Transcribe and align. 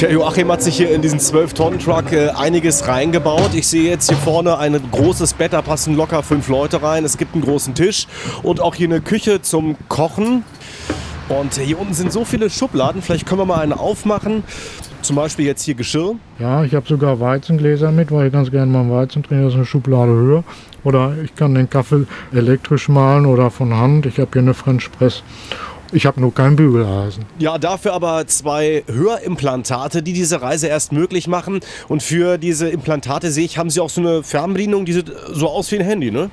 Der 0.00 0.12
Joachim 0.12 0.50
hat 0.50 0.62
sich 0.62 0.76
hier 0.76 0.90
in 0.94 1.02
diesen 1.02 1.18
12-Tonnen-Truck 1.18 2.12
äh, 2.12 2.28
einiges 2.30 2.86
reingebaut. 2.86 3.50
Ich 3.54 3.66
sehe 3.66 3.90
jetzt 3.90 4.08
hier 4.08 4.16
vorne 4.18 4.58
ein 4.58 4.80
großes 4.90 5.34
Bett, 5.34 5.52
da 5.52 5.62
passen 5.62 5.96
locker 5.96 6.22
fünf 6.22 6.48
Leute 6.48 6.82
rein. 6.82 7.04
Es 7.04 7.18
gibt 7.18 7.34
einen 7.34 7.42
großen 7.42 7.74
Tisch 7.74 8.06
und 8.42 8.60
auch 8.60 8.74
hier 8.74 8.88
eine 8.88 9.00
Küche 9.00 9.42
zum 9.42 9.76
Kochen. 9.88 10.44
Und 11.28 11.54
hier 11.54 11.80
unten 11.80 11.94
sind 11.94 12.12
so 12.12 12.24
viele 12.24 12.50
Schubladen. 12.50 13.02
Vielleicht 13.02 13.26
können 13.26 13.40
wir 13.40 13.46
mal 13.46 13.60
eine 13.60 13.78
aufmachen. 13.78 14.44
Zum 15.02 15.16
Beispiel 15.16 15.46
jetzt 15.46 15.62
hier 15.62 15.74
Geschirr. 15.74 16.14
Ja, 16.38 16.62
ich 16.62 16.74
habe 16.74 16.86
sogar 16.86 17.18
Weizengläser 17.18 17.90
mit, 17.90 18.12
weil 18.12 18.28
ich 18.28 18.32
ganz 18.32 18.50
gerne 18.50 18.70
mal 18.70 18.88
Weizen 18.88 19.22
trinke. 19.22 19.44
Das 19.44 19.52
ist 19.52 19.56
eine 19.56 19.66
Schublade 19.66 20.12
höher. 20.12 20.44
Oder 20.84 21.14
ich 21.22 21.34
kann 21.34 21.54
den 21.54 21.68
Kaffee 21.68 22.06
elektrisch 22.32 22.88
mahlen 22.88 23.26
oder 23.26 23.50
von 23.50 23.74
Hand. 23.74 24.06
Ich 24.06 24.18
habe 24.18 24.30
hier 24.32 24.42
eine 24.42 24.54
French 24.54 24.90
Press. 24.92 25.22
Ich 25.94 26.06
habe 26.06 26.20
nur 26.22 26.34
kein 26.34 26.56
Bügeleisen. 26.56 27.26
Ja, 27.38 27.58
dafür 27.58 27.92
aber 27.92 28.26
zwei 28.26 28.82
Hörimplantate, 28.86 30.02
die 30.02 30.14
diese 30.14 30.40
Reise 30.40 30.66
erst 30.66 30.90
möglich 30.90 31.28
machen. 31.28 31.60
Und 31.86 32.02
für 32.02 32.38
diese 32.38 32.70
Implantate 32.70 33.30
sehe 33.30 33.44
ich, 33.44 33.58
haben 33.58 33.68
Sie 33.68 33.80
auch 33.80 33.90
so 33.90 34.00
eine 34.00 34.22
Fernbedienung, 34.22 34.86
die 34.86 34.94
sieht 34.94 35.12
so 35.32 35.48
aus 35.48 35.70
wie 35.70 35.78
ein 35.78 35.84
Handy, 35.84 36.10
ne? 36.10 36.30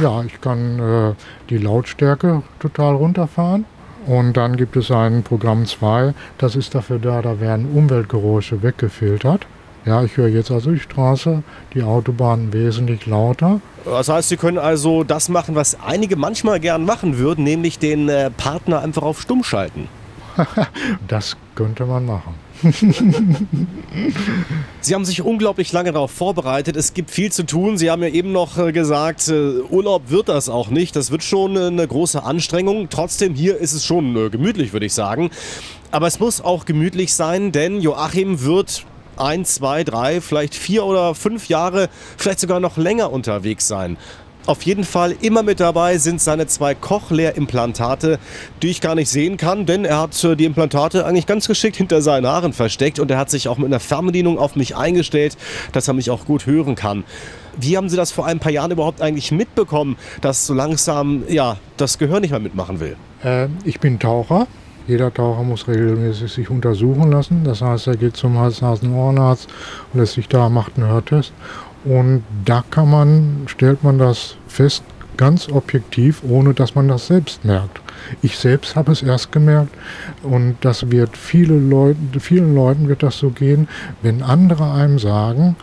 Ja, 0.00 0.22
ich 0.22 0.40
kann 0.40 0.78
äh, 0.78 1.14
die 1.50 1.58
Lautstärke 1.58 2.42
total 2.60 2.94
runterfahren. 2.94 3.64
Und 4.06 4.36
dann 4.36 4.56
gibt 4.56 4.76
es 4.76 4.90
ein 4.92 5.24
Programm 5.24 5.66
2, 5.66 6.14
das 6.38 6.56
ist 6.56 6.74
dafür 6.74 6.98
da, 6.98 7.20
da 7.20 7.40
werden 7.40 7.66
Umweltgeräusche 7.74 8.62
weggefiltert. 8.62 9.46
Ja, 9.88 10.04
ich 10.04 10.18
höre 10.18 10.28
jetzt 10.28 10.50
also 10.50 10.70
die 10.72 10.80
Straße, 10.80 11.42
die 11.72 11.82
Autobahn 11.82 12.52
wesentlich 12.52 13.06
lauter. 13.06 13.62
Das 13.86 14.10
heißt, 14.10 14.28
Sie 14.28 14.36
können 14.36 14.58
also 14.58 15.02
das 15.02 15.30
machen, 15.30 15.54
was 15.54 15.78
einige 15.80 16.16
manchmal 16.16 16.60
gern 16.60 16.84
machen 16.84 17.16
würden, 17.16 17.42
nämlich 17.42 17.78
den 17.78 18.10
äh, 18.10 18.30
Partner 18.30 18.82
einfach 18.82 19.00
auf 19.00 19.18
Stumm 19.18 19.42
schalten. 19.42 19.88
das 21.08 21.38
könnte 21.54 21.86
man 21.86 22.04
machen. 22.04 22.34
Sie 24.82 24.94
haben 24.94 25.06
sich 25.06 25.22
unglaublich 25.22 25.72
lange 25.72 25.92
darauf 25.92 26.10
vorbereitet. 26.10 26.76
Es 26.76 26.92
gibt 26.92 27.10
viel 27.10 27.32
zu 27.32 27.46
tun. 27.46 27.78
Sie 27.78 27.90
haben 27.90 28.02
ja 28.02 28.10
eben 28.10 28.30
noch 28.30 28.58
äh, 28.58 28.72
gesagt, 28.72 29.26
äh, 29.28 29.60
Urlaub 29.70 30.10
wird 30.10 30.28
das 30.28 30.50
auch 30.50 30.68
nicht. 30.68 30.96
Das 30.96 31.10
wird 31.10 31.24
schon 31.24 31.56
eine 31.56 31.88
große 31.88 32.22
Anstrengung. 32.22 32.90
Trotzdem, 32.90 33.34
hier 33.34 33.56
ist 33.56 33.72
es 33.72 33.86
schon 33.86 34.14
äh, 34.16 34.28
gemütlich, 34.28 34.74
würde 34.74 34.84
ich 34.84 34.92
sagen. 34.92 35.30
Aber 35.92 36.08
es 36.08 36.20
muss 36.20 36.42
auch 36.42 36.66
gemütlich 36.66 37.14
sein, 37.14 37.52
denn 37.52 37.80
Joachim 37.80 38.42
wird 38.42 38.84
ein, 39.20 39.44
zwei, 39.44 39.84
drei, 39.84 40.20
vielleicht 40.20 40.54
vier 40.54 40.84
oder 40.84 41.14
fünf 41.14 41.48
Jahre, 41.48 41.88
vielleicht 42.16 42.40
sogar 42.40 42.60
noch 42.60 42.76
länger 42.76 43.12
unterwegs 43.12 43.68
sein. 43.68 43.96
Auf 44.48 44.62
jeden 44.62 44.84
Fall 44.84 45.14
immer 45.20 45.42
mit 45.42 45.60
dabei 45.60 45.98
sind 45.98 46.22
seine 46.22 46.46
zwei 46.46 46.74
Cochlea-Implantate, 46.74 48.18
die 48.62 48.68
ich 48.68 48.80
gar 48.80 48.94
nicht 48.94 49.10
sehen 49.10 49.36
kann, 49.36 49.66
denn 49.66 49.84
er 49.84 50.00
hat 50.00 50.24
äh, 50.24 50.36
die 50.36 50.46
Implantate 50.46 51.04
eigentlich 51.04 51.26
ganz 51.26 51.46
geschickt 51.46 51.76
hinter 51.76 52.00
seinen 52.00 52.26
Haaren 52.26 52.54
versteckt 52.54 52.98
und 52.98 53.10
er 53.10 53.18
hat 53.18 53.28
sich 53.28 53.48
auch 53.48 53.58
mit 53.58 53.66
einer 53.66 53.78
Fernbedienung 53.78 54.38
auf 54.38 54.56
mich 54.56 54.74
eingestellt, 54.74 55.36
dass 55.72 55.86
er 55.86 55.92
mich 55.92 56.08
auch 56.08 56.24
gut 56.24 56.46
hören 56.46 56.76
kann. 56.76 57.04
Wie 57.60 57.76
haben 57.76 57.90
Sie 57.90 57.96
das 57.98 58.10
vor 58.10 58.24
ein 58.24 58.38
paar 58.38 58.50
Jahren 58.50 58.70
überhaupt 58.70 59.02
eigentlich 59.02 59.32
mitbekommen, 59.32 59.98
dass 60.22 60.46
so 60.46 60.54
langsam 60.54 61.24
ja, 61.28 61.58
das 61.76 61.98
Gehör 61.98 62.20
nicht 62.20 62.30
mehr 62.30 62.40
mitmachen 62.40 62.80
will? 62.80 62.96
Äh, 63.22 63.48
ich 63.64 63.80
bin 63.80 63.98
Taucher 63.98 64.46
jeder 64.88 65.12
Taucher 65.12 65.42
muss 65.42 65.68
regelmäßig 65.68 66.32
sich 66.32 66.50
untersuchen 66.50 67.12
lassen. 67.12 67.44
Das 67.44 67.60
heißt, 67.60 67.86
er 67.86 67.96
geht 67.96 68.16
zum 68.16 68.38
Hals-Nasen-Ohrenarzt 68.38 69.48
und 69.92 70.00
lässt 70.00 70.14
sich 70.14 70.28
da, 70.28 70.48
macht 70.48 70.76
einen 70.76 70.88
Hörtest. 70.88 71.32
Und 71.84 72.24
da 72.44 72.64
kann 72.70 72.90
man, 72.90 73.42
stellt 73.46 73.84
man 73.84 73.98
das 73.98 74.36
fest, 74.48 74.82
ganz 75.18 75.48
objektiv, 75.48 76.22
ohne 76.26 76.54
dass 76.54 76.74
man 76.74 76.88
das 76.88 77.08
selbst 77.08 77.44
merkt. 77.44 77.80
Ich 78.22 78.38
selbst 78.38 78.76
habe 78.76 78.92
es 78.92 79.02
erst 79.02 79.32
gemerkt 79.32 79.74
und 80.22 80.56
das 80.62 80.90
wird 80.90 81.16
viele 81.16 81.58
Leute, 81.58 81.98
vielen 82.20 82.54
Leuten 82.54 82.88
wird 82.88 83.02
das 83.02 83.18
so 83.18 83.30
gehen, 83.30 83.68
wenn 84.00 84.22
andere 84.22 84.72
einem 84.72 84.98
sagen, 84.98 85.56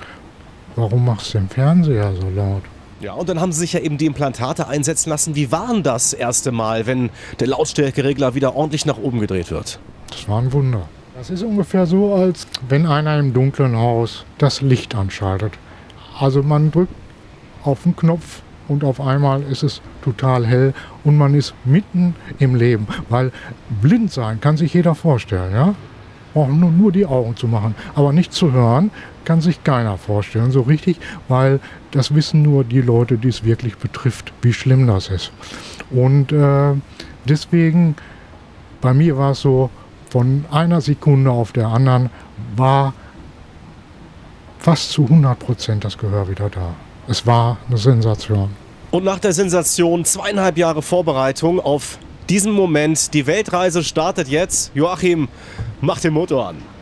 warum 0.76 1.06
machst 1.06 1.34
du 1.34 1.40
den 1.40 1.50
Fernseher 1.50 2.14
so 2.20 2.30
laut? 2.30 2.64
Ja, 3.02 3.14
und 3.14 3.28
dann 3.28 3.42
haben 3.42 3.52
sie 3.52 3.60
sich 3.60 3.74
ja 3.74 3.82
eben 3.82 3.98
die 3.98 4.06
Implantate 4.06 4.68
einsetzen 4.68 5.10
lassen. 5.10 5.36
Wie 5.36 5.52
war 5.52 5.68
denn 5.72 5.84
das 5.84 6.14
erste 6.14 6.52
Mal, 6.52 6.86
wenn 6.86 7.10
der 7.40 7.48
Lautstärkeregler 7.48 8.36
wieder 8.36 8.56
ordentlich 8.56 8.86
nach 8.86 8.98
oben 8.98 9.20
gedreht 9.20 9.52
wird? 9.52 9.80
Das 10.10 10.30
war 10.30 10.42
ein 10.42 10.54
Wunder. 10.54 10.88
Das 11.18 11.30
ist 11.30 11.44
ungefähr 11.44 11.86
so, 11.86 12.14
als 12.14 12.48
wenn 12.68 12.86
einer 12.86 13.18
im 13.20 13.34
dunklen 13.34 13.76
Haus 13.78 14.26
das 14.38 14.62
Licht 14.62 14.96
anschaltet. 14.96 15.54
Also 16.20 16.44
man 16.44 16.72
drückt 16.72 16.94
auf 17.64 17.84
den 17.84 17.96
Knopf 17.96 18.42
und 18.68 18.84
auf 18.84 19.00
einmal 19.02 19.42
ist 19.44 19.64
es 19.64 19.82
total 20.04 20.46
hell 20.46 20.74
und 21.04 21.18
man 21.18 21.34
ist 21.34 21.54
mitten 21.66 22.16
im 22.40 22.56
Leben. 22.56 22.88
Weil 23.10 23.32
blind 23.82 24.12
sein 24.12 24.40
kann 24.42 24.58
sich 24.58 24.74
jeder 24.74 24.96
vorstellen, 24.96 25.54
ja? 25.54 25.76
Braucht 26.36 26.52
nur, 26.52 26.70
nur 26.70 26.92
die 26.92 27.06
Augen 27.06 27.36
zu 27.36 27.48
machen. 27.48 27.74
Aber 27.96 28.12
nicht 28.12 28.34
zu 28.34 28.52
hören 28.52 28.92
kann 29.24 29.40
sich 29.40 29.64
keiner 29.64 29.98
vorstellen, 29.98 30.52
so 30.52 30.62
richtig, 30.62 30.98
weil 31.30 31.60
das 31.92 32.14
wissen 32.14 32.42
nur 32.42 32.64
die 32.64 32.82
Leute, 32.82 33.18
die 33.18 33.30
es 33.30 33.44
wirklich 33.44 33.78
betrifft, 33.78 34.34
wie 34.42 34.54
schlimm 34.54 34.86
das 34.86 35.08
ist. 35.08 35.32
Und 35.90 36.34
äh, 36.34 36.74
deswegen, 37.28 37.96
bei 38.82 38.94
mir 38.94 39.18
war 39.18 39.32
es 39.32 39.40
so, 39.40 39.70
von 40.10 40.44
einer 40.52 40.82
Sekunde 40.82 41.32
auf 41.32 41.54
der 41.54 41.70
anderen 41.70 42.10
war 42.58 42.94
fast 44.60 44.92
zu 44.92 45.04
100 45.04 45.40
Prozent 45.40 45.86
das 45.86 45.98
Gehör 45.98 46.30
wieder 46.30 46.50
da. 46.50 46.76
Es 47.08 47.26
war 47.26 47.58
eine 47.68 47.78
Sensation. 47.78 48.50
Und 48.92 49.06
nach 49.06 49.20
der 49.20 49.32
Sensation 49.32 50.04
zweieinhalb 50.04 50.58
Jahre 50.58 50.82
Vorbereitung 50.82 51.62
auf 51.62 51.98
diesen 52.30 52.52
Moment. 52.52 53.14
Die 53.14 53.28
Weltreise 53.28 53.84
startet 53.84 54.28
jetzt. 54.28 54.72
Joachim, 54.74 55.28
mach 55.82 56.00
den 56.00 56.14
Motor 56.14 56.50
an. 56.50 56.75